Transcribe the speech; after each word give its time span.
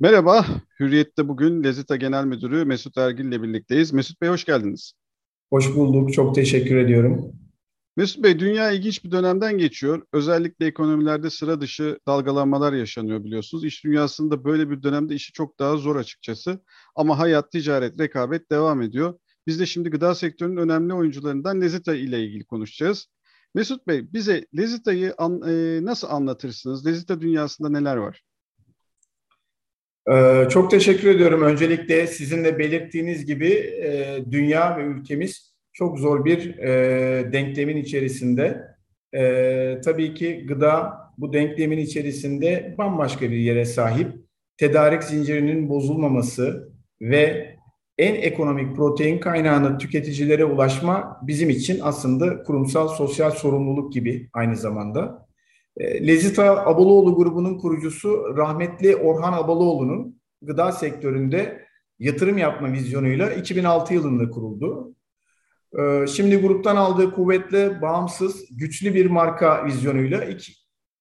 Merhaba, 0.00 0.46
Hürriyet'te 0.80 1.28
bugün 1.28 1.64
Lezita 1.64 1.96
Genel 1.96 2.24
Müdürü 2.24 2.64
Mesut 2.64 2.98
Ergil 2.98 3.24
ile 3.24 3.42
birlikteyiz. 3.42 3.92
Mesut 3.92 4.20
Bey 4.20 4.28
hoş 4.28 4.44
geldiniz. 4.44 4.92
Hoş 5.50 5.76
bulduk, 5.76 6.12
çok 6.12 6.34
teşekkür 6.34 6.76
ediyorum. 6.76 7.32
Mesut 7.96 8.22
Bey, 8.22 8.38
dünya 8.38 8.70
ilginç 8.70 9.04
bir 9.04 9.10
dönemden 9.10 9.58
geçiyor. 9.58 10.02
Özellikle 10.12 10.66
ekonomilerde 10.66 11.30
sıra 11.30 11.60
dışı 11.60 11.98
dalgalanmalar 12.06 12.72
yaşanıyor 12.72 13.24
biliyorsunuz. 13.24 13.64
İş 13.64 13.84
dünyasında 13.84 14.44
böyle 14.44 14.70
bir 14.70 14.82
dönemde 14.82 15.14
işi 15.14 15.32
çok 15.32 15.58
daha 15.58 15.76
zor 15.76 15.96
açıkçası. 15.96 16.60
Ama 16.96 17.18
hayat, 17.18 17.52
ticaret, 17.52 18.00
rekabet 18.00 18.50
devam 18.50 18.82
ediyor. 18.82 19.18
Biz 19.46 19.60
de 19.60 19.66
şimdi 19.66 19.90
gıda 19.90 20.14
sektörünün 20.14 20.56
önemli 20.56 20.94
oyuncularından 20.94 21.60
Lezita 21.60 21.94
ile 21.94 22.24
ilgili 22.24 22.44
konuşacağız. 22.44 23.06
Mesut 23.54 23.86
Bey, 23.86 24.12
bize 24.12 24.46
Lezita'yı 24.56 25.14
an, 25.18 25.42
e, 25.48 25.84
nasıl 25.84 26.08
anlatırsınız? 26.08 26.86
Lezita 26.86 27.20
dünyasında 27.20 27.68
neler 27.68 27.96
var? 27.96 28.22
Ee, 30.12 30.46
çok 30.50 30.70
teşekkür 30.70 31.08
ediyorum. 31.08 31.42
Öncelikle 31.42 32.06
sizin 32.06 32.44
de 32.44 32.58
belirttiğiniz 32.58 33.26
gibi 33.26 33.48
e, 33.48 34.18
dünya 34.30 34.76
ve 34.76 34.82
ülkemiz 34.82 35.54
çok 35.72 35.98
zor 35.98 36.24
bir 36.24 36.58
e, 36.58 37.32
denklemin 37.32 37.76
içerisinde. 37.76 38.62
E, 39.14 39.80
tabii 39.84 40.14
ki 40.14 40.46
gıda 40.46 40.92
bu 41.18 41.32
denklemin 41.32 41.78
içerisinde 41.78 42.74
bambaşka 42.78 43.30
bir 43.30 43.36
yere 43.36 43.64
sahip. 43.64 44.12
Tedarik 44.56 45.02
zincirinin 45.02 45.68
bozulmaması 45.68 46.72
ve 47.00 47.56
en 47.98 48.14
ekonomik 48.14 48.76
protein 48.76 49.18
kaynağını 49.18 49.78
tüketicilere 49.78 50.44
ulaşma 50.44 51.20
bizim 51.22 51.50
için 51.50 51.80
aslında 51.82 52.42
kurumsal 52.42 52.88
sosyal 52.88 53.30
sorumluluk 53.30 53.92
gibi 53.92 54.28
aynı 54.32 54.56
zamanda. 54.56 55.25
E, 55.76 56.06
Lezita 56.06 56.66
Abaloğlu 56.66 57.16
grubunun 57.16 57.58
kurucusu 57.58 58.34
rahmetli 58.36 58.96
Orhan 58.96 59.32
Abaloğlu'nun 59.32 60.20
gıda 60.42 60.72
sektöründe 60.72 61.66
yatırım 61.98 62.38
yapma 62.38 62.72
vizyonuyla 62.72 63.32
2006 63.32 63.94
yılında 63.94 64.30
kuruldu. 64.30 64.94
E, 65.78 66.06
şimdi 66.06 66.36
gruptan 66.36 66.76
aldığı 66.76 67.10
kuvvetli, 67.10 67.82
bağımsız, 67.82 68.44
güçlü 68.50 68.94
bir 68.94 69.06
marka 69.06 69.66
vizyonuyla 69.66 70.24
iki, 70.24 70.52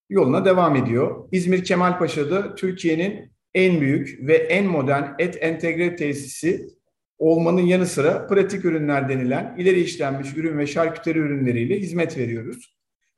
yoluna 0.09 0.45
devam 0.45 0.75
ediyor. 0.75 1.27
İzmir 1.31 1.63
Kemalpaşa'da 1.63 2.55
Türkiye'nin 2.55 3.31
en 3.53 3.81
büyük 3.81 4.27
ve 4.27 4.35
en 4.35 4.65
modern 4.65 5.03
et 5.19 5.37
entegre 5.41 5.95
tesisi 5.95 6.67
olmanın 7.17 7.61
yanı 7.61 7.85
sıra 7.85 8.27
pratik 8.27 8.65
ürünler 8.65 9.09
denilen 9.09 9.55
ileri 9.57 9.81
işlenmiş 9.81 10.37
ürün 10.37 10.57
ve 10.57 10.67
şarküteri 10.67 11.19
ürünleriyle 11.19 11.79
hizmet 11.79 12.17
veriyoruz. 12.17 12.74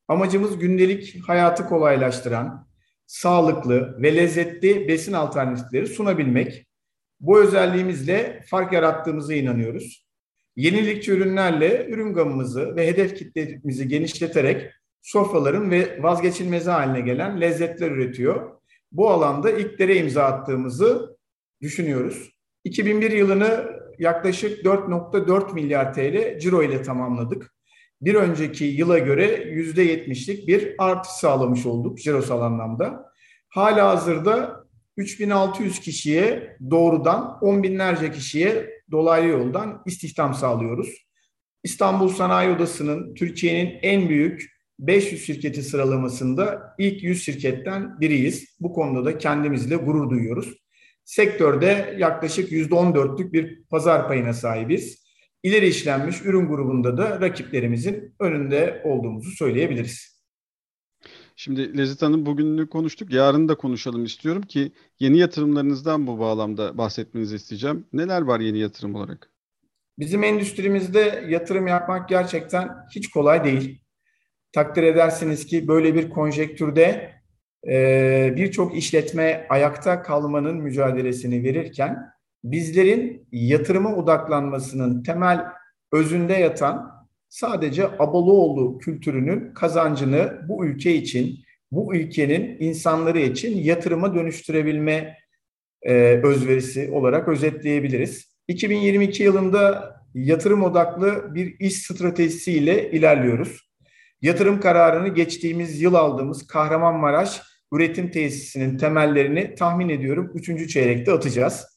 Amacımız 0.08 0.59
gündelik 0.59 1.27
hayatı 1.27 1.66
kolaylaştıran, 1.66 2.67
sağlıklı 3.05 4.02
ve 4.02 4.16
lezzetli 4.16 4.88
besin 4.88 5.13
alternatifleri 5.13 5.88
sunabilmek. 5.88 6.67
Bu 7.19 7.39
özelliğimizle 7.39 8.44
fark 8.50 8.73
yarattığımıza 8.73 9.33
inanıyoruz. 9.33 10.08
Yenilikçi 10.55 11.11
ürünlerle 11.11 11.88
ürün 11.89 12.13
gamımızı 12.13 12.75
ve 12.75 12.88
hedef 12.88 13.17
kitlemizi 13.17 13.88
genişleterek 13.88 14.72
sofraların 15.02 15.72
ve 15.72 16.03
vazgeçilmezi 16.03 16.69
haline 16.69 17.02
gelen 17.02 17.41
lezzetler 17.41 17.91
üretiyor. 17.91 18.52
Bu 18.91 19.09
alanda 19.09 19.52
ilklere 19.52 19.95
imza 19.95 20.23
attığımızı 20.23 21.17
düşünüyoruz. 21.61 22.31
2001 22.63 23.11
yılını 23.11 23.66
yaklaşık 24.00 24.66
4.4 24.66 25.53
milyar 25.53 25.94
TL 25.94 26.39
ciro 26.39 26.63
ile 26.63 26.81
tamamladık 26.81 27.56
bir 28.02 28.16
önceki 28.16 28.66
yıla 28.66 29.00
göre 29.00 29.44
yüzde 29.52 29.84
yetmişlik 29.84 30.48
bir 30.48 30.76
artış 30.78 31.12
sağlamış 31.12 31.66
olduk 31.66 31.98
cirosal 31.98 32.42
anlamda. 32.42 33.06
Hala 33.50 33.90
hazırda 33.90 34.67
3600 34.98 35.80
kişiye 35.80 36.58
doğrudan 36.72 37.38
10 37.42 37.64
binlerce 37.64 38.12
kişiye 38.12 38.70
dolaylı 38.92 39.28
yoldan 39.28 39.81
istihdam 39.86 40.34
sağlıyoruz. 40.34 41.08
İstanbul 41.64 42.09
Sanayi 42.09 42.50
Odası'nın 42.50 43.16
Türkiye'nin 43.16 43.80
en 43.81 44.09
büyük 44.09 44.57
500 44.80 45.25
şirketi 45.25 45.63
sıralamasında 45.63 46.75
ilk 46.78 47.03
100 47.03 47.24
şirketten 47.24 48.02
biriyiz. 48.02 48.57
Bu 48.59 48.74
konuda 48.74 49.06
da 49.06 49.18
kendimizle 49.18 49.75
gurur 49.75 50.09
duyuyoruz. 50.09 50.53
Sektörde 51.06 51.96
yaklaşık 52.00 52.52
%14'lük 52.52 53.34
bir 53.34 53.63
pazar 53.63 54.07
payına 54.07 54.34
sahibiz 54.34 55.06
ileri 55.47 55.68
işlenmiş 55.68 56.22
ürün 56.22 56.47
grubunda 56.47 56.97
da 56.97 57.22
rakiplerimizin 57.22 58.16
önünde 58.19 58.81
olduğumuzu 58.85 59.31
söyleyebiliriz. 59.31 60.22
Şimdi 61.35 61.78
Lezit 61.78 62.02
Hanım 62.02 62.25
bugününü 62.25 62.69
konuştuk. 62.69 63.13
Yarın 63.13 63.47
da 63.47 63.56
konuşalım 63.56 64.03
istiyorum 64.03 64.41
ki 64.41 64.72
yeni 65.00 65.18
yatırımlarınızdan 65.18 66.07
bu 66.07 66.19
bağlamda 66.19 66.78
bahsetmenizi 66.78 67.36
isteyeceğim. 67.36 67.86
Neler 67.94 68.22
var 68.22 68.40
yeni 68.40 68.59
yatırım 68.59 68.96
olarak? 68.96 69.31
Bizim 70.00 70.24
endüstrimizde 70.24 71.25
yatırım 71.30 71.68
yapmak 71.68 72.09
gerçekten 72.09 72.69
hiç 72.96 73.09
kolay 73.09 73.44
değil. 73.44 73.81
Takdir 74.52 74.84
edersiniz 74.84 75.46
ki 75.46 75.68
böyle 75.68 75.96
bir 75.96 76.09
konjektürde 76.09 77.13
birçok 78.36 78.78
işletme 78.78 79.47
ayakta 79.50 80.02
kalmanın 80.02 80.57
mücadelesini 80.57 81.44
verirken 81.44 82.16
bizlerin 82.52 83.28
yatırıma 83.31 83.96
odaklanmasının 83.96 85.03
temel 85.03 85.46
özünde 85.91 86.34
yatan 86.34 86.91
sadece 87.30 87.88
Abaloğlu 87.88 88.78
kültürünün 88.78 89.53
kazancını 89.53 90.41
bu 90.47 90.66
ülke 90.66 90.96
için, 90.96 91.40
bu 91.72 91.96
ülkenin 91.96 92.57
insanları 92.59 93.19
için 93.19 93.57
yatırıma 93.57 94.16
dönüştürebilme 94.16 95.18
e, 95.81 95.94
özverisi 96.24 96.91
olarak 96.91 97.28
özetleyebiliriz. 97.28 98.28
2022 98.47 99.24
yılında 99.24 99.96
yatırım 100.13 100.63
odaklı 100.63 101.36
bir 101.36 101.59
iş 101.59 101.74
stratejisiyle 101.74 102.91
ilerliyoruz. 102.91 103.68
Yatırım 104.22 104.59
kararını 104.59 105.07
geçtiğimiz 105.07 105.81
yıl 105.81 105.94
aldığımız 105.94 106.47
Kahramanmaraş 106.47 107.41
üretim 107.72 108.12
tesisinin 108.12 108.78
temellerini 108.78 109.56
tahmin 109.56 109.90
ediyorum 109.90 110.31
3. 110.36 110.69
çeyrekte 110.69 111.12
atacağız. 111.12 111.76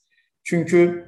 Çünkü 0.50 1.06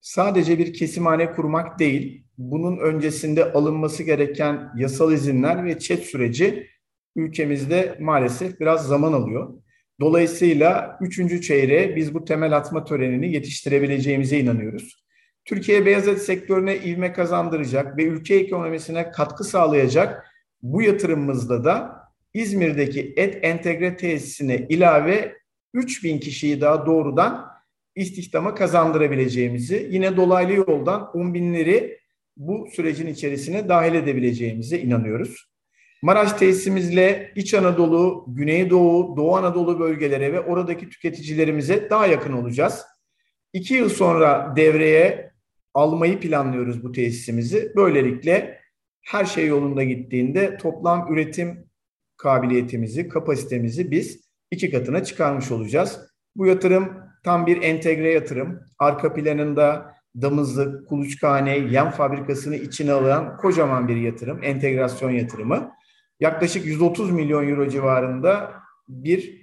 sadece 0.00 0.58
bir 0.58 0.72
kesimhane 0.72 1.32
kurmak 1.32 1.78
değil, 1.78 2.24
bunun 2.38 2.78
öncesinde 2.78 3.52
alınması 3.52 4.02
gereken 4.02 4.72
yasal 4.76 5.12
izinler 5.12 5.64
ve 5.64 5.78
çet 5.78 6.02
süreci 6.02 6.68
ülkemizde 7.16 7.96
maalesef 8.00 8.60
biraz 8.60 8.86
zaman 8.86 9.12
alıyor. 9.12 9.54
Dolayısıyla 10.00 10.98
üçüncü 11.00 11.42
çeyreğe 11.42 11.96
biz 11.96 12.14
bu 12.14 12.24
temel 12.24 12.56
atma 12.56 12.84
törenini 12.84 13.32
yetiştirebileceğimize 13.32 14.38
inanıyoruz. 14.38 15.04
Türkiye 15.44 15.86
beyaz 15.86 16.08
et 16.08 16.22
sektörüne 16.22 16.76
ivme 16.76 17.12
kazandıracak 17.12 17.96
ve 17.96 18.04
ülke 18.04 18.34
ekonomisine 18.34 19.10
katkı 19.10 19.44
sağlayacak 19.44 20.26
bu 20.62 20.82
yatırımımızda 20.82 21.64
da 21.64 22.02
İzmir'deki 22.34 23.14
et 23.16 23.38
entegre 23.42 23.96
tesisine 23.96 24.66
ilave 24.68 25.36
3000 25.74 26.18
kişiyi 26.18 26.60
daha 26.60 26.86
doğrudan 26.86 27.51
istihdama 27.96 28.54
kazandırabileceğimizi, 28.54 29.88
yine 29.90 30.16
dolaylı 30.16 30.52
yoldan 30.52 31.16
10 31.16 31.34
binleri 31.34 31.98
bu 32.36 32.68
sürecin 32.72 33.06
içerisine 33.06 33.68
dahil 33.68 33.94
edebileceğimize 33.94 34.78
inanıyoruz. 34.78 35.52
Maraş 36.02 36.32
tesisimizle 36.32 37.32
İç 37.36 37.54
Anadolu, 37.54 38.24
Güneydoğu, 38.28 39.16
Doğu 39.16 39.36
Anadolu 39.36 39.80
bölgelere 39.80 40.32
ve 40.32 40.40
oradaki 40.40 40.88
tüketicilerimize 40.88 41.90
daha 41.90 42.06
yakın 42.06 42.32
olacağız. 42.32 42.82
İki 43.52 43.74
yıl 43.74 43.88
sonra 43.88 44.52
devreye 44.56 45.32
almayı 45.74 46.20
planlıyoruz 46.20 46.84
bu 46.84 46.92
tesisimizi. 46.92 47.72
Böylelikle 47.76 48.60
her 49.02 49.24
şey 49.24 49.46
yolunda 49.46 49.84
gittiğinde 49.84 50.56
toplam 50.56 51.12
üretim 51.12 51.64
kabiliyetimizi, 52.16 53.08
kapasitemizi 53.08 53.90
biz 53.90 54.20
iki 54.50 54.70
katına 54.70 55.04
çıkarmış 55.04 55.50
olacağız. 55.50 56.00
Bu 56.36 56.46
yatırım 56.46 57.11
tam 57.24 57.46
bir 57.46 57.62
entegre 57.62 58.12
yatırım. 58.12 58.60
Arka 58.78 59.14
planında 59.14 59.94
damızlık, 60.22 60.88
kuluçkane, 60.88 61.58
yem 61.58 61.90
fabrikasını 61.90 62.56
içine 62.56 62.92
alan 62.92 63.36
kocaman 63.36 63.88
bir 63.88 63.96
yatırım, 63.96 64.42
entegrasyon 64.42 65.10
yatırımı. 65.10 65.72
Yaklaşık 66.20 66.66
130 66.66 67.10
milyon 67.10 67.48
euro 67.48 67.68
civarında 67.68 68.52
bir 68.88 69.42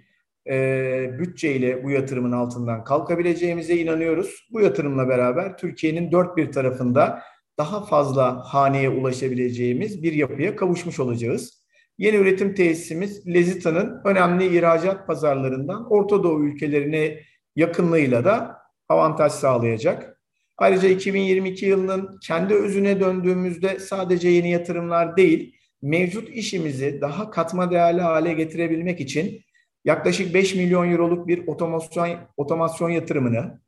e, 0.50 1.12
bütçeyle 1.20 1.84
bu 1.84 1.92
yatırımın 1.92 2.32
altından 2.32 2.84
kalkabileceğimize 2.84 3.76
inanıyoruz. 3.76 4.48
Bu 4.52 4.62
yatırımla 4.62 5.10
beraber 5.10 5.58
Türkiye'nin 5.58 6.12
dört 6.12 6.38
bir 6.38 6.52
tarafında 6.52 7.22
daha 7.58 7.86
fazla 7.86 8.44
haneye 8.46 8.90
ulaşabileceğimiz 8.90 10.04
bir 10.04 10.14
yapıya 10.14 10.56
kavuşmuş 10.56 11.00
olacağız. 11.00 11.60
Yeni 11.98 12.18
üretim 12.18 12.56
tesisimiz 12.56 13.28
Lezita'nın 13.28 14.02
önemli 14.06 14.58
ihracat 14.58 15.08
pazarlarından 15.08 15.92
Orta 15.92 16.24
Doğu 16.24 16.46
ülkelerine 16.46 17.20
yakınlığıyla 17.56 18.26
da 18.26 18.58
avantaj 18.90 19.32
sağlayacak. 19.32 20.22
Ayrıca 20.58 20.90
2022 20.90 21.66
yılının 21.66 22.20
kendi 22.28 22.54
özüne 22.54 23.00
döndüğümüzde 23.00 23.80
sadece 23.80 24.30
yeni 24.30 24.52
yatırımlar 24.52 25.18
değil, 25.18 25.56
mevcut 25.82 26.30
işimizi 26.30 27.02
daha 27.02 27.30
katma 27.30 27.72
değerli 27.72 28.02
hale 28.02 28.34
getirebilmek 28.34 29.00
için 29.00 29.42
yaklaşık 29.86 30.34
5 30.34 30.56
milyon 30.56 30.92
euroluk 30.92 31.28
bir 31.28 31.48
otomasyon, 31.48 32.10
otomasyon 32.38 32.90
yatırımını, 32.90 33.62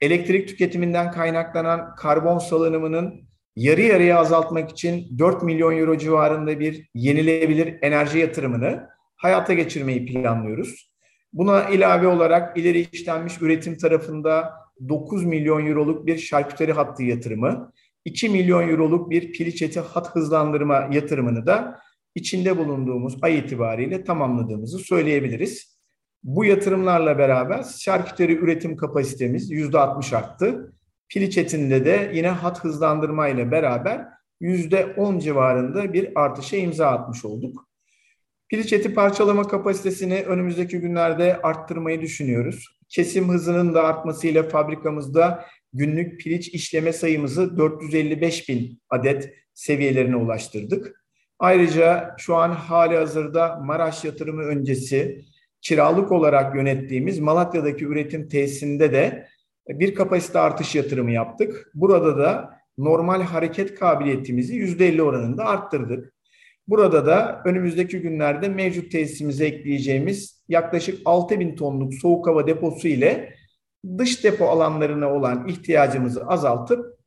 elektrik 0.00 0.48
tüketiminden 0.48 1.10
kaynaklanan 1.10 1.94
karbon 1.94 2.38
salınımının 2.38 3.30
yarı 3.56 3.80
yarıya 3.80 4.18
azaltmak 4.18 4.70
için 4.70 5.18
4 5.18 5.42
milyon 5.42 5.78
euro 5.78 5.98
civarında 5.98 6.60
bir 6.60 6.90
yenilenebilir 6.94 7.78
enerji 7.82 8.18
yatırımını 8.18 8.88
hayata 9.16 9.54
geçirmeyi 9.54 10.06
planlıyoruz. 10.06 10.89
Buna 11.32 11.68
ilave 11.68 12.06
olarak 12.06 12.58
ileri 12.58 12.88
işlenmiş 12.92 13.42
üretim 13.42 13.76
tarafında 13.76 14.52
9 14.88 15.24
milyon 15.24 15.66
euroluk 15.66 16.06
bir 16.06 16.18
şarküteri 16.18 16.72
hattı 16.72 17.02
yatırımı, 17.02 17.72
2 18.04 18.28
milyon 18.28 18.68
euroluk 18.68 19.10
bir 19.10 19.32
piliç 19.32 19.62
eti 19.62 19.80
hat 19.80 20.14
hızlandırma 20.14 20.88
yatırımını 20.92 21.46
da 21.46 21.80
içinde 22.14 22.58
bulunduğumuz 22.58 23.18
ay 23.22 23.38
itibariyle 23.38 24.04
tamamladığımızı 24.04 24.78
söyleyebiliriz. 24.78 25.80
Bu 26.22 26.44
yatırımlarla 26.44 27.18
beraber 27.18 27.62
şarküteri 27.62 28.36
üretim 28.36 28.76
kapasitemiz 28.76 29.50
%60 29.50 30.16
arttı. 30.16 30.72
Piliç 31.08 31.38
etinde 31.38 31.84
de 31.84 32.10
yine 32.14 32.28
hat 32.28 32.64
hızlandırma 32.64 33.28
ile 33.28 33.50
beraber 33.50 34.06
%10 34.40 35.20
civarında 35.20 35.92
bir 35.92 36.10
artışa 36.14 36.56
imza 36.56 36.86
atmış 36.86 37.24
olduk. 37.24 37.69
Piliç 38.50 38.72
eti 38.72 38.94
parçalama 38.94 39.48
kapasitesini 39.48 40.22
önümüzdeki 40.22 40.78
günlerde 40.80 41.42
arttırmayı 41.42 42.00
düşünüyoruz. 42.00 42.78
Kesim 42.88 43.28
hızının 43.28 43.74
da 43.74 43.84
artmasıyla 43.84 44.42
fabrikamızda 44.42 45.44
günlük 45.72 46.20
piliç 46.20 46.48
işleme 46.48 46.92
sayımızı 46.92 47.56
455 47.58 48.48
bin 48.48 48.80
adet 48.90 49.34
seviyelerine 49.54 50.16
ulaştırdık. 50.16 51.04
Ayrıca 51.38 52.14
şu 52.18 52.36
an 52.36 52.50
hali 52.50 52.96
hazırda 52.96 53.56
Maraş 53.56 54.04
yatırımı 54.04 54.42
öncesi 54.42 55.24
kiralık 55.60 56.12
olarak 56.12 56.56
yönettiğimiz 56.56 57.18
Malatya'daki 57.18 57.84
üretim 57.84 58.28
tesisinde 58.28 58.92
de 58.92 59.26
bir 59.68 59.94
kapasite 59.94 60.38
artış 60.38 60.74
yatırımı 60.74 61.12
yaptık. 61.12 61.70
Burada 61.74 62.18
da 62.18 62.58
normal 62.78 63.22
hareket 63.22 63.74
kabiliyetimizi 63.74 64.56
%50 64.56 65.02
oranında 65.02 65.44
arttırdık. 65.44 66.12
Burada 66.68 67.06
da 67.06 67.42
önümüzdeki 67.44 68.00
günlerde 68.00 68.48
mevcut 68.48 68.92
tesisimize 68.92 69.46
ekleyeceğimiz 69.46 70.42
yaklaşık 70.48 70.98
6 71.04 71.40
bin 71.40 71.56
tonluk 71.56 71.94
soğuk 71.94 72.26
hava 72.26 72.46
deposu 72.46 72.88
ile 72.88 73.34
dış 73.98 74.24
depo 74.24 74.44
alanlarına 74.44 75.12
olan 75.12 75.48
ihtiyacımızı 75.48 76.26
azaltıp 76.26 77.00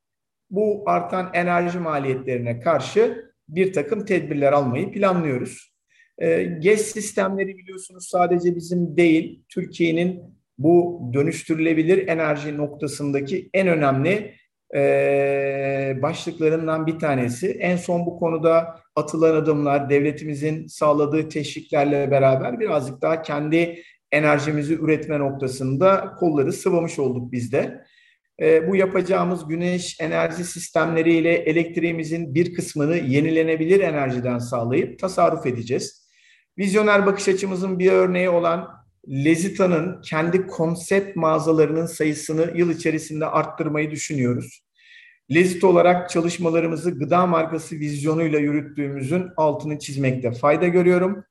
bu 0.49 0.83
artan 0.85 1.29
enerji 1.33 1.79
maliyetlerine 1.79 2.59
karşı 2.59 3.33
bir 3.49 3.73
takım 3.73 4.05
tedbirler 4.05 4.53
almayı 4.53 4.91
planlıyoruz. 4.91 5.73
E, 6.17 6.43
GES 6.43 6.81
sistemleri 6.81 7.57
biliyorsunuz 7.57 8.07
sadece 8.11 8.55
bizim 8.55 8.97
değil, 8.97 9.43
Türkiye'nin 9.49 10.23
bu 10.57 11.01
dönüştürülebilir 11.13 12.07
enerji 12.07 12.57
noktasındaki 12.57 13.49
en 13.53 13.67
önemli 13.67 14.33
e, 14.75 15.97
başlıklarından 16.01 16.87
bir 16.87 16.99
tanesi. 16.99 17.51
En 17.51 17.77
son 17.77 18.05
bu 18.05 18.19
konuda 18.19 18.79
atılan 18.95 19.35
adımlar, 19.35 19.89
devletimizin 19.89 20.67
sağladığı 20.67 21.29
teşviklerle 21.29 22.11
beraber 22.11 22.59
birazcık 22.59 23.01
daha 23.01 23.21
kendi 23.21 23.83
enerjimizi 24.11 24.73
üretme 24.73 25.19
noktasında 25.19 26.13
kolları 26.19 26.53
sıvamış 26.53 26.99
olduk 26.99 27.31
biz 27.31 27.51
de. 27.51 27.83
E, 28.41 28.67
bu 28.67 28.75
yapacağımız 28.75 29.47
güneş 29.47 29.97
enerji 29.99 30.43
sistemleriyle 30.43 31.33
elektriğimizin 31.33 32.35
bir 32.35 32.53
kısmını 32.53 32.97
yenilenebilir 32.97 33.79
enerjiden 33.79 34.39
sağlayıp 34.39 34.99
tasarruf 34.99 35.45
edeceğiz. 35.45 36.03
Vizyoner 36.57 37.05
bakış 37.05 37.27
açımızın 37.27 37.79
bir 37.79 37.91
örneği 37.91 38.29
olan 38.29 38.83
Lezita'nın 39.09 40.01
kendi 40.01 40.47
konsept 40.47 41.15
mağazalarının 41.15 41.85
sayısını 41.85 42.51
yıl 42.55 42.71
içerisinde 42.71 43.25
arttırmayı 43.25 43.91
düşünüyoruz. 43.91 44.62
Lezit 45.31 45.63
olarak 45.63 46.09
çalışmalarımızı 46.09 46.99
gıda 46.99 47.25
markası 47.25 47.75
vizyonuyla 47.75 48.39
yürüttüğümüzün 48.39 49.27
altını 49.37 49.79
çizmekte 49.79 50.31
fayda 50.31 50.67
görüyorum. 50.67 51.23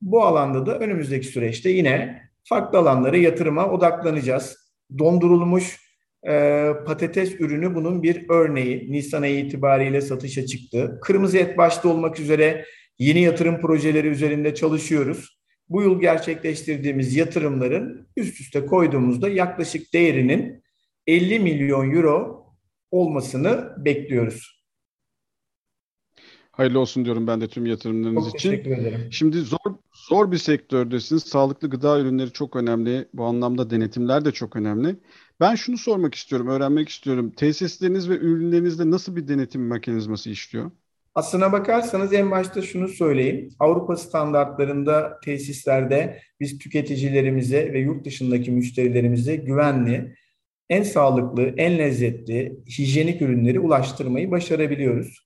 Bu 0.00 0.24
alanda 0.24 0.66
da 0.66 0.78
önümüzdeki 0.78 1.26
süreçte 1.26 1.70
yine 1.70 2.22
farklı 2.44 2.78
alanlara 2.78 3.16
yatırıma 3.16 3.70
odaklanacağız. 3.70 4.56
Dondurulmuş 4.98 5.80
e, 6.28 6.70
patates 6.86 7.40
ürünü 7.40 7.74
bunun 7.74 8.02
bir 8.02 8.26
örneği. 8.28 8.92
Nisan 8.92 9.22
ayı 9.22 9.38
itibariyle 9.38 10.00
satışa 10.00 10.46
çıktı. 10.46 10.98
Kırmızı 11.02 11.38
et 11.38 11.58
başta 11.58 11.88
olmak 11.88 12.20
üzere 12.20 12.64
yeni 12.98 13.20
yatırım 13.20 13.60
projeleri 13.60 14.08
üzerinde 14.08 14.54
çalışıyoruz 14.54 15.34
bu 15.68 15.82
yıl 15.82 16.00
gerçekleştirdiğimiz 16.00 17.16
yatırımların 17.16 18.08
üst 18.16 18.40
üste 18.40 18.66
koyduğumuzda 18.66 19.28
yaklaşık 19.28 19.92
değerinin 19.92 20.64
50 21.06 21.40
milyon 21.40 21.94
euro 21.94 22.43
olmasını 22.94 23.74
bekliyoruz. 23.84 24.64
Hayırlı 26.52 26.78
olsun 26.78 27.04
diyorum 27.04 27.26
ben 27.26 27.40
de 27.40 27.48
tüm 27.48 27.66
yatırımlarınız 27.66 28.24
çok 28.24 28.34
için. 28.34 28.50
Teşekkür 28.50 28.70
ederim. 28.70 29.08
Şimdi 29.10 29.40
zor 29.40 29.74
zor 30.08 30.32
bir 30.32 30.36
sektördesiniz. 30.36 31.22
Sağlıklı 31.22 31.70
gıda 31.70 32.00
ürünleri 32.00 32.32
çok 32.32 32.56
önemli. 32.56 33.08
Bu 33.14 33.24
anlamda 33.24 33.70
denetimler 33.70 34.24
de 34.24 34.32
çok 34.32 34.56
önemli. 34.56 34.96
Ben 35.40 35.54
şunu 35.54 35.78
sormak 35.78 36.14
istiyorum, 36.14 36.48
öğrenmek 36.48 36.88
istiyorum. 36.88 37.30
Tesisleriniz 37.30 38.10
ve 38.10 38.16
ürünlerinizde 38.16 38.90
nasıl 38.90 39.16
bir 39.16 39.28
denetim 39.28 39.66
mekanizması 39.66 40.30
işliyor? 40.30 40.70
Aslına 41.14 41.52
bakarsanız 41.52 42.12
en 42.12 42.30
başta 42.30 42.62
şunu 42.62 42.88
söyleyeyim. 42.88 43.48
Avrupa 43.58 43.96
standartlarında 43.96 45.20
tesislerde 45.24 46.20
biz 46.40 46.58
tüketicilerimize 46.58 47.72
ve 47.72 47.78
yurt 47.78 48.04
dışındaki 48.04 48.50
müşterilerimize 48.50 49.36
güvenli, 49.36 50.14
en 50.70 50.82
sağlıklı, 50.82 51.54
en 51.56 51.78
lezzetli, 51.78 52.56
hijyenik 52.78 53.22
ürünleri 53.22 53.60
ulaştırmayı 53.60 54.30
başarabiliyoruz. 54.30 55.24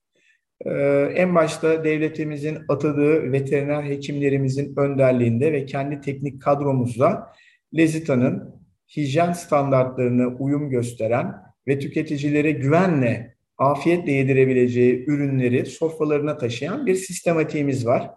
Ee, 0.65 0.71
en 1.15 1.35
başta 1.35 1.83
devletimizin 1.83 2.57
atadığı 2.69 3.31
veteriner 3.31 3.83
hekimlerimizin 3.83 4.75
önderliğinde 4.77 5.53
ve 5.53 5.65
kendi 5.65 6.01
teknik 6.01 6.41
kadromuzla 6.41 7.33
Lezita'nın 7.77 8.55
hijyen 8.97 9.33
standartlarına 9.33 10.27
uyum 10.27 10.69
gösteren 10.69 11.35
ve 11.67 11.79
tüketicilere 11.79 12.51
güvenle 12.51 13.35
afiyetle 13.57 14.11
yedirebileceği 14.11 15.05
ürünleri 15.07 15.65
sofralarına 15.65 16.37
taşıyan 16.37 16.85
bir 16.85 16.95
sistematiğimiz 16.95 17.85
var. 17.85 18.11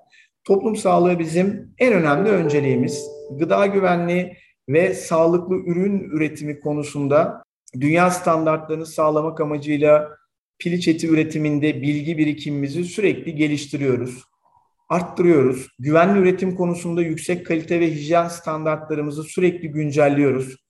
Toplum 0.44 0.76
sağlığı 0.76 1.18
bizim 1.18 1.74
en 1.78 1.92
önemli 1.92 2.30
önceliğimiz. 2.30 3.06
Gıda 3.38 3.66
güvenliği 3.66 4.36
ve 4.68 4.94
sağlıklı 4.94 5.56
ürün 5.56 6.00
üretimi 6.00 6.60
konusunda 6.60 7.42
dünya 7.80 8.10
standartlarını 8.10 8.86
sağlamak 8.86 9.40
amacıyla 9.40 10.16
piliç 10.58 10.88
eti 10.88 11.08
üretiminde 11.08 11.82
bilgi 11.82 12.18
birikimimizi 12.18 12.84
sürekli 12.84 13.34
geliştiriyoruz, 13.34 14.24
arttırıyoruz. 14.88 15.68
Güvenli 15.78 16.18
üretim 16.18 16.54
konusunda 16.54 17.02
yüksek 17.02 17.46
kalite 17.46 17.80
ve 17.80 17.90
hijyen 17.90 18.28
standartlarımızı 18.28 19.22
sürekli 19.22 19.68
güncelliyoruz 19.68 20.62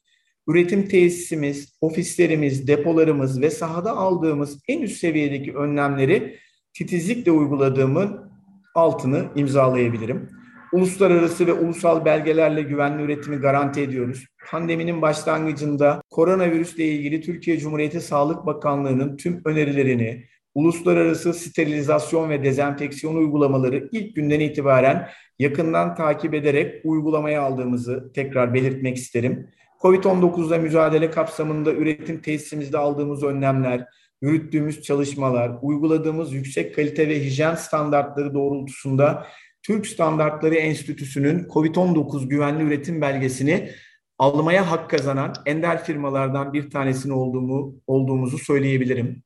üretim 0.49 0.89
tesisimiz, 0.89 1.77
ofislerimiz, 1.81 2.67
depolarımız 2.67 3.41
ve 3.41 3.51
sahada 3.51 3.97
aldığımız 3.97 4.59
en 4.69 4.83
üst 4.83 4.99
seviyedeki 4.99 5.55
önlemleri 5.57 6.39
titizlikle 6.75 7.31
uyguladığımın 7.31 8.33
altını 8.75 9.29
imzalayabilirim. 9.37 10.31
Uluslararası 10.73 11.47
ve 11.47 11.53
ulusal 11.53 12.05
belgelerle 12.05 12.63
güvenli 12.63 13.03
üretimi 13.03 13.37
garanti 13.37 13.81
ediyoruz. 13.81 14.27
Pandeminin 14.51 15.03
başlangıcında 15.03 16.03
koronavirüsle 16.11 16.85
ilgili 16.85 17.21
Türkiye 17.21 17.59
Cumhuriyeti 17.59 18.01
Sağlık 18.01 18.47
Bakanlığı'nın 18.47 19.17
tüm 19.17 19.43
önerilerini, 19.45 20.25
uluslararası 20.55 21.35
sterilizasyon 21.35 22.31
ve 22.31 22.45
dezenfeksiyon 22.45 23.15
uygulamaları 23.15 23.89
ilk 23.93 24.17
günden 24.17 24.41
itibaren 24.41 25.09
yakından 25.39 25.95
takip 25.95 26.35
ederek 26.35 26.81
uygulamaya 26.85 27.43
aldığımızı 27.43 28.13
tekrar 28.15 28.55
belirtmek 28.55 28.97
isterim. 28.97 29.49
Covid-19'la 29.83 30.59
mücadele 30.59 31.11
kapsamında 31.11 31.73
üretim 31.73 32.23
tesisimizde 32.23 32.79
aldığımız 32.79 33.23
önlemler, 33.23 33.85
yürüttüğümüz 34.23 34.83
çalışmalar, 34.83 35.53
uyguladığımız 35.63 36.33
yüksek 36.33 36.75
kalite 36.75 37.09
ve 37.09 37.21
hijyen 37.25 37.55
standartları 37.55 38.35
doğrultusunda 38.35 39.27
Türk 39.63 39.87
Standartları 39.87 40.55
Enstitüsü'nün 40.55 41.45
COVID-19 41.45 42.29
güvenli 42.29 42.63
üretim 42.63 43.01
belgesini 43.01 43.71
almaya 44.19 44.71
hak 44.71 44.91
kazanan 44.91 45.35
ender 45.47 45.85
firmalardan 45.85 46.53
bir 46.53 46.71
tanesini 46.71 47.13
olduğumu, 47.13 47.75
olduğumuzu 47.87 48.39
söyleyebilirim. 48.39 49.23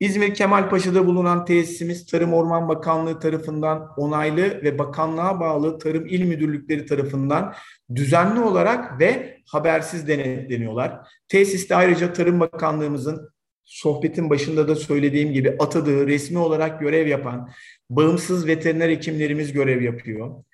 İzmir 0.00 0.34
Kemalpaşa'da 0.34 1.06
bulunan 1.06 1.44
tesisimiz 1.44 2.06
Tarım 2.06 2.32
Orman 2.32 2.68
Bakanlığı 2.68 3.20
tarafından 3.20 3.88
onaylı 3.96 4.42
ve 4.42 4.78
bakanlığa 4.78 5.40
bağlı 5.40 5.78
Tarım 5.78 6.06
İl 6.06 6.24
Müdürlükleri 6.24 6.86
tarafından 6.86 7.54
düzenli 7.94 8.40
olarak 8.40 9.00
ve 9.00 9.38
habersiz 9.46 10.08
denetleniyorlar. 10.08 11.08
Tesiste 11.28 11.76
ayrıca 11.76 12.12
Tarım 12.12 12.40
Bakanlığımızın 12.40 13.32
sohbetin 13.64 14.30
başında 14.30 14.68
da 14.68 14.76
söylediğim 14.76 15.32
gibi 15.32 15.56
atadığı 15.58 16.06
resmi 16.06 16.38
olarak 16.38 16.80
görev 16.80 17.06
yapan 17.06 17.50
bağımsız 17.90 18.46
veteriner 18.46 18.88
hekimlerimiz 18.88 19.52
görev 19.52 19.82
yapıyor. 19.82 20.44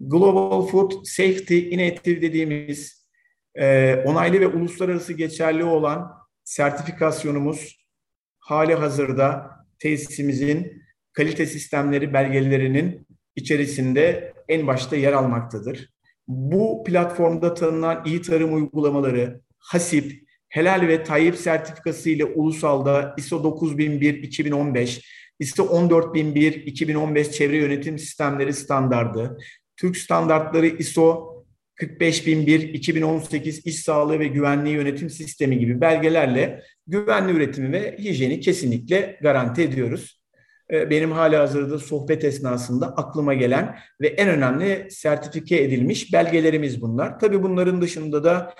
Global 0.00 0.66
Food 0.66 0.92
Safety 1.04 1.58
Initiative 1.58 2.22
dediğimiz 2.22 3.06
e, 3.54 3.94
onaylı 4.06 4.40
ve 4.40 4.46
uluslararası 4.46 5.12
geçerli 5.12 5.64
olan 5.64 6.12
sertifikasyonumuz 6.44 7.86
hali 8.38 8.74
hazırda 8.74 9.50
tesisimizin 9.78 10.82
kalite 11.12 11.46
sistemleri 11.46 12.12
belgelerinin 12.12 13.06
içerisinde 13.36 14.32
en 14.48 14.66
başta 14.66 14.96
yer 14.96 15.12
almaktadır. 15.12 15.92
Bu 16.28 16.84
platformda 16.84 17.54
tanınan 17.54 18.02
iyi 18.06 18.22
tarım 18.22 18.54
uygulamaları, 18.54 19.40
HASIP, 19.58 20.22
Helal 20.52 20.88
ve 20.88 21.04
Tayyip 21.04 21.36
sertifikası 21.36 22.10
ile 22.10 22.24
ulusalda 22.24 23.14
ISO 23.18 23.36
9001-2015, 23.36 25.02
ISO 25.38 25.64
14001-2015 25.64 27.30
çevre 27.30 27.56
yönetim 27.56 27.98
sistemleri 27.98 28.52
standardı, 28.52 29.38
Türk 29.76 29.96
standartları 29.96 30.66
ISO 30.66 31.32
45001-2018 31.80 33.68
iş 33.68 33.80
sağlığı 33.80 34.18
ve 34.18 34.26
güvenliği 34.26 34.74
yönetim 34.74 35.10
sistemi 35.10 35.58
gibi 35.58 35.80
belgelerle 35.80 36.62
güvenli 36.86 37.32
üretimi 37.32 37.72
ve 37.72 37.96
hijyeni 37.98 38.40
kesinlikle 38.40 39.18
garanti 39.22 39.62
ediyoruz. 39.62 40.22
Ee, 40.72 40.90
benim 40.90 41.12
hala 41.12 41.40
hazırda 41.40 41.78
sohbet 41.78 42.24
esnasında 42.24 42.86
aklıma 42.86 43.34
gelen 43.34 43.76
ve 44.00 44.08
en 44.08 44.28
önemli 44.28 44.88
sertifike 44.90 45.62
edilmiş 45.62 46.12
belgelerimiz 46.12 46.80
bunlar. 46.80 47.18
Tabii 47.18 47.42
bunların 47.42 47.80
dışında 47.80 48.24
da 48.24 48.54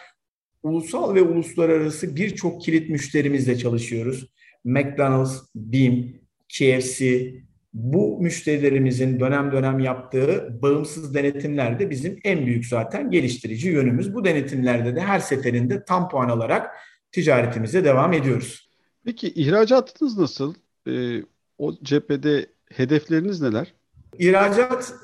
ulusal 0.63 1.15
ve 1.15 1.23
uluslararası 1.23 2.17
birçok 2.17 2.63
kilit 2.63 2.91
müşterimizle 2.91 3.59
çalışıyoruz. 3.59 4.29
McDonald's, 4.65 5.39
BİM, 5.55 6.21
KFC, 6.49 7.31
bu 7.73 8.21
müşterilerimizin 8.21 9.21
dönem 9.21 9.53
dönem 9.53 9.79
yaptığı 9.81 10.59
bağımsız 10.63 11.15
denetimlerde 11.15 11.91
bizim 11.91 12.19
en 12.25 12.47
büyük 12.47 12.67
zaten 12.67 13.11
geliştirici 13.11 13.69
yönümüz. 13.69 14.15
Bu 14.15 14.25
denetimlerde 14.25 14.97
de 14.97 15.01
her 15.01 15.21
seferinde 15.21 15.85
tam 15.85 16.09
puan 16.09 16.29
alarak 16.29 16.77
ticaretimize 17.13 17.85
devam 17.85 18.13
ediyoruz. 18.13 18.71
Peki 19.05 19.29
ihracatınız 19.29 20.19
nasıl? 20.19 20.55
Ee, 20.89 21.23
o 21.59 21.75
cephede 21.83 22.47
hedefleriniz 22.73 23.41
neler? 23.41 23.75
İhracat 24.19 24.95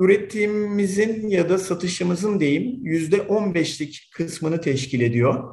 ürettiğimizin 0.00 1.28
ya 1.28 1.48
da 1.48 1.58
satışımızın 1.58 2.40
diyeyim 2.40 2.78
yüzde 2.82 3.16
15'lik 3.16 4.10
kısmını 4.14 4.60
teşkil 4.60 5.00
ediyor. 5.00 5.44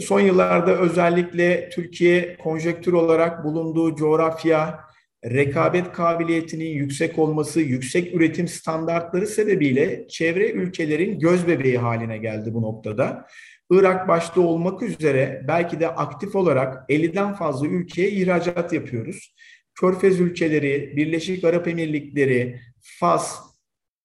Son 0.00 0.20
yıllarda 0.20 0.78
özellikle 0.78 1.68
Türkiye 1.68 2.36
konjektür 2.36 2.92
olarak 2.92 3.44
bulunduğu 3.44 3.96
coğrafya, 3.96 4.80
rekabet 5.24 5.92
kabiliyetinin 5.92 6.70
yüksek 6.70 7.18
olması, 7.18 7.60
yüksek 7.60 8.14
üretim 8.14 8.48
standartları 8.48 9.26
sebebiyle 9.26 10.08
çevre 10.08 10.50
ülkelerin 10.50 11.18
göz 11.18 11.46
bebeği 11.46 11.78
haline 11.78 12.18
geldi 12.18 12.54
bu 12.54 12.62
noktada. 12.62 13.26
Irak 13.70 14.08
başta 14.08 14.40
olmak 14.40 14.82
üzere 14.82 15.44
belki 15.48 15.80
de 15.80 15.88
aktif 15.88 16.36
olarak 16.36 16.90
50'den 16.90 17.34
fazla 17.34 17.66
ülkeye 17.66 18.10
ihracat 18.10 18.72
yapıyoruz. 18.72 19.34
Körfez 19.80 20.20
ülkeleri, 20.20 20.96
Birleşik 20.96 21.44
Arap 21.44 21.68
Emirlikleri, 21.68 22.60
Fas, 22.80 23.40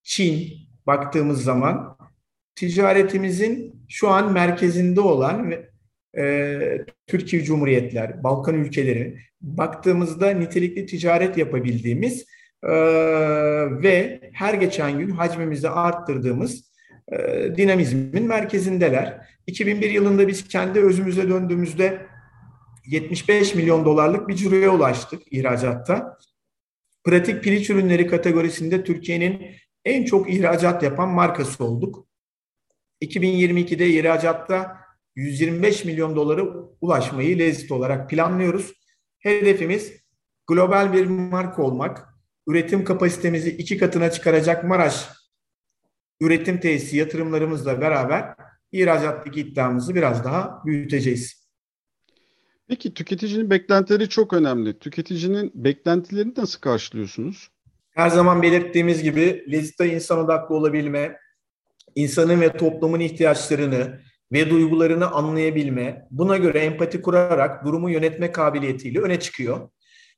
Çin 0.04 0.54
baktığımız 0.88 1.44
zaman 1.44 1.98
ticaretimizin 2.56 3.86
şu 3.90 4.10
an 4.10 4.34
merkezinde 4.34 5.02
olan 5.02 5.54
e, 6.18 6.86
Türkiye 7.08 7.44
Cumhuriyetler, 7.44 8.24
Balkan 8.24 8.56
ülkeleri 8.56 9.18
baktığımızda 9.42 10.30
nitelikli 10.30 10.86
ticaret 10.86 11.38
yapabildiğimiz 11.38 12.26
e, 12.64 12.72
ve 13.82 14.20
her 14.34 14.54
geçen 14.54 15.00
gün 15.00 15.10
hacmimizi 15.10 15.70
arttırdığımız 15.70 16.72
e, 17.12 17.18
dinamizmin 17.58 18.28
merkezindeler. 18.28 19.30
2001 19.48 19.90
yılında 19.90 20.28
biz 20.28 20.48
kendi 20.48 20.80
özümüze 20.80 21.30
döndüğümüzde 21.30 22.09
75 22.90 23.56
milyon 23.56 23.86
dolarlık 23.86 24.28
bir 24.28 24.36
ciroya 24.36 24.76
ulaştık 24.76 25.34
ihracatta. 25.34 26.18
Pratik 27.04 27.44
piliç 27.44 27.70
ürünleri 27.70 28.08
kategorisinde 28.08 28.84
Türkiye'nin 28.84 29.56
en 29.86 30.06
çok 30.06 30.30
ihracat 30.34 30.84
yapan 30.84 31.10
markası 31.10 31.64
olduk. 31.64 32.08
2022'de 33.02 33.88
ihracatta 33.88 34.78
125 35.16 35.86
milyon 35.86 36.16
dolara 36.16 36.44
ulaşmayı 36.82 37.40
lezzet 37.40 37.72
olarak 37.72 38.10
planlıyoruz. 38.10 38.74
Hedefimiz 39.20 39.94
global 40.48 40.94
bir 40.94 41.06
marka 41.06 41.62
olmak, 41.62 42.10
üretim 42.48 42.84
kapasitemizi 42.84 43.50
iki 43.50 43.78
katına 43.78 44.12
çıkaracak 44.12 44.64
Maraş 44.64 45.10
üretim 46.22 46.60
tesisi 46.60 46.98
yatırımlarımızla 46.98 47.82
beraber 47.82 48.36
ihracattaki 48.72 49.40
iddiamızı 49.42 49.96
biraz 49.96 50.24
daha 50.24 50.62
büyüteceğiz. 50.66 51.39
Peki 52.70 52.94
tüketicinin 52.94 53.50
beklentileri 53.50 54.10
çok 54.10 54.34
önemli. 54.34 54.80
Tüketicinin 54.80 55.52
beklentilerini 55.56 56.34
nasıl 56.38 56.60
karşılıyorsunuz? 56.60 57.52
Her 57.92 58.10
zaman 58.10 58.42
belirttiğimiz 58.42 59.04
gibi 59.04 59.46
lezzetli 59.52 59.94
insan 59.94 60.20
odaklı 60.20 60.56
olabilme, 60.56 61.18
insanın 61.96 62.42
ve 62.42 62.58
toplumun 62.58 63.00
ihtiyaçlarını, 63.00 64.00
ve 64.32 64.50
duygularını 64.50 65.12
anlayabilme, 65.12 66.08
buna 66.12 66.38
göre 66.38 66.60
empati 66.60 67.02
kurarak 67.02 67.66
durumu 67.66 67.90
yönetme 67.90 68.32
kabiliyetiyle 68.32 69.00
öne 69.00 69.20
çıkıyor. 69.20 69.70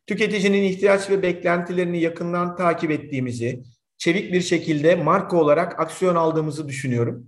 Tüketicinin 0.08 0.64
ihtiyaç 0.64 1.10
ve 1.10 1.22
beklentilerini 1.22 2.02
yakından 2.02 2.56
takip 2.56 2.92
ettiğimizi, 2.92 3.64
çevik 3.98 4.34
bir 4.34 4.42
şekilde 4.42 4.96
marka 4.96 5.38
olarak 5.38 5.80
aksiyon 5.80 6.16
aldığımızı 6.16 6.68
düşünüyorum. 6.68 7.28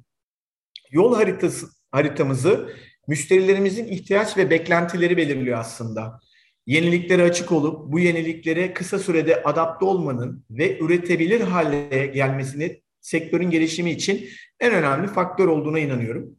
Yol 0.91 1.15
haritası 1.15 1.67
haritamızı 1.91 2.69
müşterilerimizin 3.07 3.87
ihtiyaç 3.87 4.37
ve 4.37 4.49
beklentileri 4.49 5.17
belirliyor 5.17 5.59
aslında. 5.59 6.19
Yeniliklere 6.67 7.23
açık 7.23 7.51
olup 7.51 7.91
bu 7.91 7.99
yeniliklere 7.99 8.73
kısa 8.73 8.99
sürede 8.99 9.43
adapte 9.43 9.85
olmanın 9.85 10.45
ve 10.49 10.79
üretebilir 10.79 11.41
hale 11.41 12.07
gelmesini 12.07 12.81
sektörün 13.01 13.49
gelişimi 13.49 13.91
için 13.91 14.25
en 14.59 14.73
önemli 14.73 15.07
faktör 15.07 15.47
olduğuna 15.47 15.79
inanıyorum. 15.79 16.35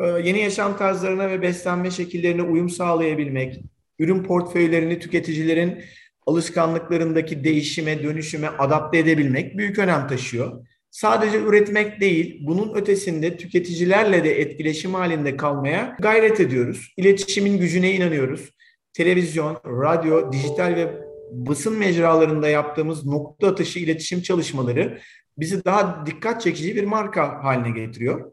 Ee, 0.00 0.04
yeni 0.04 0.40
yaşam 0.40 0.76
tarzlarına 0.76 1.30
ve 1.30 1.42
beslenme 1.42 1.90
şekillerine 1.90 2.42
uyum 2.42 2.70
sağlayabilmek, 2.70 3.60
ürün 3.98 4.22
portföylerini 4.22 4.98
tüketicilerin 4.98 5.84
alışkanlıklarındaki 6.26 7.44
değişime, 7.44 8.02
dönüşüme 8.02 8.48
adapte 8.48 8.98
edebilmek 8.98 9.58
büyük 9.58 9.78
önem 9.78 10.08
taşıyor. 10.08 10.66
Sadece 10.98 11.40
üretmek 11.40 12.00
değil, 12.00 12.38
bunun 12.40 12.74
ötesinde 12.74 13.36
tüketicilerle 13.36 14.24
de 14.24 14.40
etkileşim 14.40 14.94
halinde 14.94 15.36
kalmaya 15.36 15.96
gayret 16.00 16.40
ediyoruz. 16.40 16.94
İletişimin 16.96 17.58
gücüne 17.58 17.92
inanıyoruz. 17.92 18.50
Televizyon, 18.92 19.56
radyo, 19.64 20.32
dijital 20.32 20.76
ve 20.76 21.02
basın 21.32 21.78
mecralarında 21.78 22.48
yaptığımız 22.48 23.06
nokta 23.06 23.48
atışı 23.48 23.78
iletişim 23.78 24.22
çalışmaları 24.22 24.98
bizi 25.38 25.64
daha 25.64 26.06
dikkat 26.06 26.42
çekici 26.42 26.76
bir 26.76 26.84
marka 26.84 27.44
haline 27.44 27.80
getiriyor. 27.80 28.32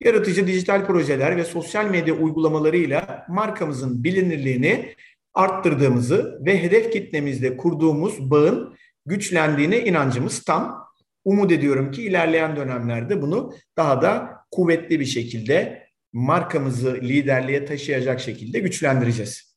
Yaratıcı 0.00 0.46
dijital 0.46 0.86
projeler 0.86 1.36
ve 1.36 1.44
sosyal 1.44 1.90
medya 1.90 2.14
uygulamalarıyla 2.14 3.26
markamızın 3.28 4.04
bilinirliğini 4.04 4.94
arttırdığımızı 5.34 6.40
ve 6.46 6.62
hedef 6.62 6.92
kitlemizde 6.92 7.56
kurduğumuz 7.56 8.30
bağın 8.30 8.76
güçlendiğine 9.06 9.84
inancımız 9.84 10.44
tam. 10.44 10.89
Umut 11.24 11.52
ediyorum 11.52 11.90
ki 11.90 12.02
ilerleyen 12.02 12.56
dönemlerde 12.56 13.22
bunu 13.22 13.54
daha 13.76 14.02
da 14.02 14.30
kuvvetli 14.50 15.00
bir 15.00 15.04
şekilde 15.04 15.86
markamızı 16.12 16.94
liderliğe 16.94 17.64
taşıyacak 17.64 18.20
şekilde 18.20 18.58
güçlendireceğiz. 18.58 19.50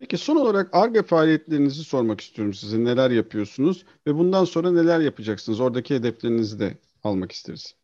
Peki 0.00 0.18
son 0.18 0.36
olarak 0.36 0.68
ARGE 0.72 1.02
faaliyetlerinizi 1.02 1.84
sormak 1.84 2.20
istiyorum 2.20 2.54
size. 2.54 2.84
Neler 2.84 3.10
yapıyorsunuz 3.10 3.84
ve 4.06 4.14
bundan 4.14 4.44
sonra 4.44 4.70
neler 4.72 5.00
yapacaksınız? 5.00 5.60
Oradaki 5.60 5.94
hedeflerinizi 5.94 6.60
de 6.60 6.78
almak 7.02 7.32
isteriz. 7.32 7.74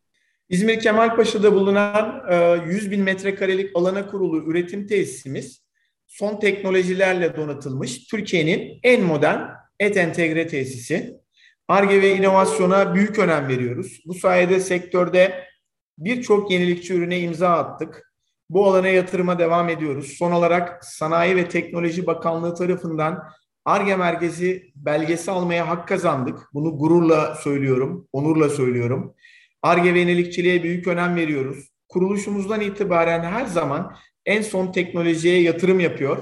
İzmir 0.49 0.79
Kemalpaşa'da 0.79 1.53
bulunan 1.53 2.23
100 2.67 2.87
e, 2.87 2.91
bin 2.91 3.01
metrekarelik 3.01 3.71
alana 3.75 4.07
kurulu 4.07 4.51
üretim 4.51 4.87
tesisimiz 4.87 5.61
son 6.07 6.39
teknolojilerle 6.39 7.35
donatılmış 7.35 8.07
Türkiye'nin 8.07 8.79
en 8.83 9.03
modern 9.03 9.39
et 9.79 9.97
entegre 9.97 10.47
tesisi. 10.47 11.19
ARGE 11.67 12.01
ve 12.01 12.15
inovasyona 12.15 12.95
büyük 12.95 13.19
önem 13.19 13.47
veriyoruz. 13.47 14.01
Bu 14.05 14.13
sayede 14.13 14.59
sektörde 14.59 15.43
birçok 15.97 16.51
yenilikçi 16.51 16.93
ürüne 16.93 17.19
imza 17.19 17.49
attık. 17.49 18.13
Bu 18.49 18.67
alana 18.67 18.87
yatırıma 18.87 19.39
devam 19.39 19.69
ediyoruz. 19.69 20.07
Son 20.17 20.31
olarak 20.31 20.85
Sanayi 20.85 21.35
ve 21.35 21.49
Teknoloji 21.49 22.07
Bakanlığı 22.07 22.55
tarafından 22.55 23.23
ARGE 23.65 23.95
merkezi 23.95 24.71
belgesi 24.75 25.31
almaya 25.31 25.67
hak 25.67 25.87
kazandık. 25.87 26.39
Bunu 26.53 26.77
gururla 26.77 27.35
söylüyorum, 27.35 28.07
onurla 28.13 28.49
söylüyorum. 28.49 29.13
ARGE 29.61 29.93
ve 29.93 29.99
yenilikçiliğe 29.99 30.63
büyük 30.63 30.87
önem 30.87 31.15
veriyoruz. 31.15 31.69
Kuruluşumuzdan 31.89 32.61
itibaren 32.61 33.23
her 33.23 33.45
zaman 33.45 33.95
en 34.25 34.41
son 34.41 34.71
teknolojiye 34.71 35.41
yatırım 35.41 35.79
yapıyor. 35.79 36.17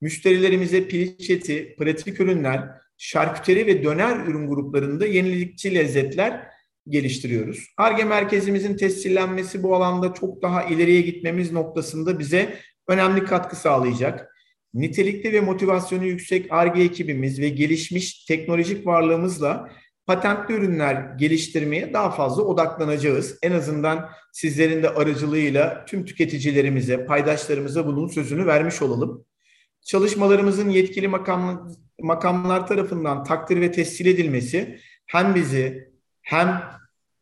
Müşterilerimize 0.00 0.88
piliç 0.88 1.30
eti, 1.30 1.76
pratik 1.78 2.20
ürünler, 2.20 2.70
şarküteri 2.98 3.66
ve 3.66 3.84
döner 3.84 4.26
ürün 4.26 4.48
gruplarında 4.48 5.06
yenilikçi 5.06 5.74
lezzetler 5.74 6.46
geliştiriyoruz. 6.88 7.68
ARGE 7.76 8.04
merkezimizin 8.04 8.76
tescillenmesi 8.76 9.62
bu 9.62 9.74
alanda 9.74 10.14
çok 10.14 10.42
daha 10.42 10.62
ileriye 10.62 11.00
gitmemiz 11.00 11.52
noktasında 11.52 12.18
bize 12.18 12.58
önemli 12.88 13.24
katkı 13.24 13.56
sağlayacak. 13.56 14.34
Nitelikli 14.74 15.32
ve 15.32 15.40
motivasyonu 15.40 16.04
yüksek 16.04 16.46
ARGE 16.52 16.82
ekibimiz 16.82 17.40
ve 17.40 17.48
gelişmiş 17.48 18.24
teknolojik 18.24 18.86
varlığımızla 18.86 19.70
patentli 20.06 20.54
ürünler 20.54 21.14
geliştirmeye 21.18 21.92
daha 21.92 22.10
fazla 22.10 22.42
odaklanacağız. 22.42 23.38
En 23.42 23.52
azından 23.52 24.08
sizlerin 24.32 24.82
de 24.82 24.90
aracılığıyla 24.90 25.84
tüm 25.84 26.04
tüketicilerimize, 26.04 27.06
paydaşlarımıza 27.06 27.86
bunun 27.86 28.08
sözünü 28.08 28.46
vermiş 28.46 28.82
olalım. 28.82 29.24
Çalışmalarımızın 29.82 30.70
yetkili 30.70 31.08
makam, 31.08 31.72
makamlar 32.00 32.66
tarafından 32.66 33.24
takdir 33.24 33.60
ve 33.60 33.72
tescil 33.72 34.06
edilmesi 34.06 34.80
hem 35.06 35.34
bizi 35.34 35.88
hem 36.22 36.62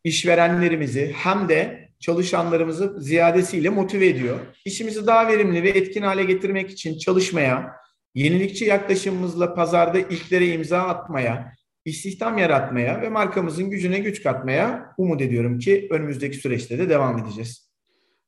işverenlerimizi 0.04 1.12
hem 1.16 1.48
de 1.48 1.88
çalışanlarımızı 2.00 2.96
ziyadesiyle 2.98 3.68
motive 3.68 4.06
ediyor. 4.06 4.38
İşimizi 4.64 5.06
daha 5.06 5.28
verimli 5.28 5.62
ve 5.62 5.68
etkin 5.68 6.02
hale 6.02 6.24
getirmek 6.24 6.70
için 6.70 6.98
çalışmaya, 6.98 7.72
yenilikçi 8.14 8.64
yaklaşımımızla 8.64 9.54
pazarda 9.54 9.98
ilklere 9.98 10.46
imza 10.46 10.82
atmaya, 10.82 11.52
istihdam 11.84 12.38
yaratmaya 12.38 13.00
ve 13.00 13.08
markamızın 13.08 13.70
gücüne 13.70 13.98
güç 13.98 14.22
katmaya 14.22 14.94
umut 14.98 15.20
ediyorum 15.20 15.58
ki 15.58 15.88
önümüzdeki 15.90 16.36
süreçte 16.36 16.78
de 16.78 16.88
devam 16.88 17.18
edeceğiz. 17.18 17.72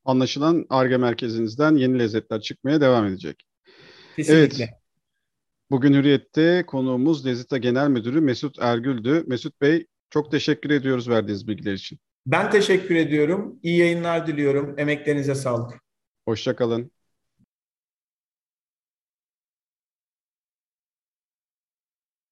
Anlaşılan 0.05 0.65
ARGE 0.69 0.97
merkezinizden 0.97 1.75
yeni 1.75 1.99
lezzetler 1.99 2.41
çıkmaya 2.41 2.81
devam 2.81 3.05
edecek. 3.05 3.47
Kesinlikle. 4.15 4.63
Evet. 4.63 4.73
Bugün 5.71 5.93
Hürriyet'te 5.93 6.63
konuğumuz 6.67 7.25
Lezita 7.25 7.57
Genel 7.57 7.89
Müdürü 7.89 8.21
Mesut 8.21 8.59
Ergül'dü. 8.59 9.23
Mesut 9.27 9.61
Bey 9.61 9.85
çok 10.09 10.31
teşekkür 10.31 10.69
ediyoruz 10.69 11.09
verdiğiniz 11.09 11.47
bilgiler 11.47 11.73
için. 11.73 11.99
Ben 12.27 12.51
teşekkür 12.51 12.95
ediyorum. 12.95 13.59
İyi 13.63 13.77
yayınlar 13.77 14.27
diliyorum. 14.27 14.75
Emeklerinize 14.77 15.35
sağlık. 15.35 15.81
Hoşçakalın. 16.27 16.91